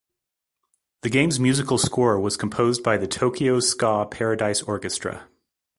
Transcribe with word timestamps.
The 1.03 1.11
game's 1.11 1.39
musical 1.39 1.77
score 1.77 2.19
was 2.19 2.35
composed 2.35 2.81
by 2.81 2.97
the 2.97 3.05
Tokyo 3.05 3.59
Ska 3.59 4.07
Paradise 4.09 4.63
Orchestra. 4.63 5.27